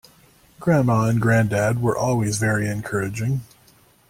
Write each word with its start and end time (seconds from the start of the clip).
Grandma 0.59 1.03
and 1.09 1.21
grandad 1.21 1.79
were 1.79 1.95
always 1.95 2.39
very 2.39 2.67
encouraging. 2.67 3.41